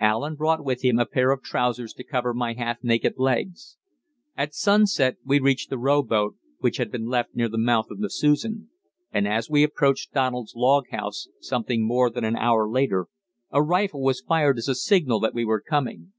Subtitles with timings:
[0.00, 3.78] Allen brought with him a pair of trousers to cover my half naked legs.
[4.36, 8.10] At sunset we reached the rowboat, which had been left near the mouth of the
[8.10, 8.68] Susan,
[9.10, 13.06] and as we approached Donald's log house something more than an hour later
[13.50, 16.12] a rifle was fired as a signal that we were coming.